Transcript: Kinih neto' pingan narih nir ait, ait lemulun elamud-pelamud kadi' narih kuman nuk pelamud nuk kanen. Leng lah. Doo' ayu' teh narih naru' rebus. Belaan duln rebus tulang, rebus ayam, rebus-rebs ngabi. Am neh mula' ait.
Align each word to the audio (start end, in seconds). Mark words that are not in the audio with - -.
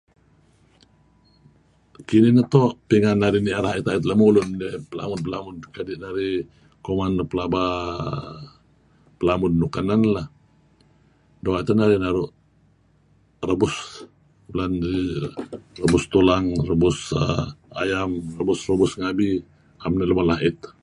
Kinih 2.07 2.33
neto' 2.35 2.71
pingan 2.89 3.17
narih 3.21 3.43
nir 3.45 3.65
ait, 3.71 3.85
ait 3.91 4.03
lemulun 4.09 4.49
elamud-pelamud 4.93 5.57
kadi' 5.75 6.01
narih 6.03 6.35
kuman 6.85 7.11
nuk 7.17 7.29
pelamud 9.21 9.53
nuk 9.57 9.71
kanen. 9.75 10.01
Leng 10.05 10.13
lah. 10.15 10.27
Doo' 11.43 11.55
ayu' 11.57 11.67
teh 11.67 11.75
narih 11.79 11.99
naru' 12.01 12.33
rebus. 13.49 13.75
Belaan 14.51 14.73
duln 14.81 15.09
rebus 15.81 16.03
tulang, 16.11 16.45
rebus 16.69 16.99
ayam, 17.81 18.11
rebus-rebs 18.37 18.91
ngabi. 18.99 19.29
Am 19.85 19.93
neh 19.97 20.13
mula' 20.19 20.39
ait. 20.47 20.61